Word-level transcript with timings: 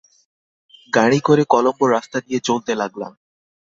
গাড়ী 0.93 1.19
করে 1.19 1.43
কলম্বোর 1.45 1.89
রাস্তা 1.91 2.17
দিয়ে 2.19 2.39
চলতে 2.39 2.71
লাগলাম। 2.75 3.11